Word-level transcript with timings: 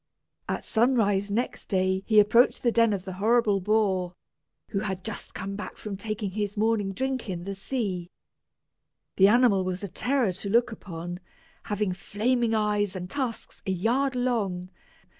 At 0.49 0.65
sunrise 0.65 1.29
next 1.29 1.67
day 1.69 2.01
he 2.07 2.19
approached 2.19 2.63
the 2.63 2.71
den 2.71 2.91
of 2.91 3.05
the 3.05 3.13
horrible 3.21 3.59
boar, 3.61 4.15
who 4.69 4.79
had 4.79 5.03
just 5.03 5.35
come 5.35 5.55
back 5.55 5.77
from 5.77 5.95
taking 5.95 6.31
his 6.31 6.57
morning 6.57 6.91
drink 6.91 7.29
in 7.29 7.43
the 7.43 7.53
sea. 7.53 8.09
The 9.17 9.27
animal 9.27 9.63
was 9.63 9.83
a 9.83 9.87
terror 9.87 10.31
to 10.31 10.49
look 10.49 10.71
upon, 10.71 11.19
having 11.65 11.93
flaming 11.93 12.55
eyes 12.55 12.95
and 12.95 13.11
tusks 13.11 13.61
a 13.67 13.71
yard 13.71 14.15
long. 14.15 14.71